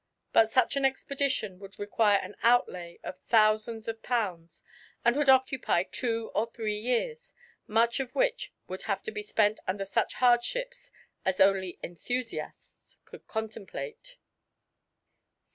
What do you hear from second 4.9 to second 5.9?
and would occupy